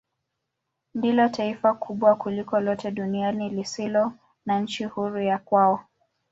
Ndilo 0.95 1.29
taifa 1.29 1.73
kubwa 1.73 2.15
kuliko 2.15 2.59
lote 2.59 2.91
duniani 2.91 3.49
lisilo 3.49 4.11
na 4.45 4.59
nchi 4.59 4.85
huru 4.85 5.19
ya 5.21 5.37
kwao. 5.37 5.83